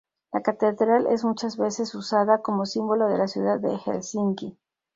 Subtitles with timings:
[0.33, 4.57] La catedral es muchas veces usada como símbolo de la ciudad de Helsinki.